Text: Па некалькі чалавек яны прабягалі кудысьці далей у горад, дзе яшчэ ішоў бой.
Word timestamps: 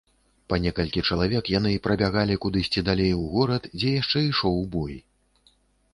Па 0.53 0.57
некалькі 0.61 1.03
чалавек 1.09 1.51
яны 1.57 1.73
прабягалі 1.89 2.39
кудысьці 2.45 2.85
далей 2.89 3.13
у 3.19 3.23
горад, 3.37 3.63
дзе 3.77 3.95
яшчэ 4.01 4.27
ішоў 4.33 4.61
бой. 4.77 4.95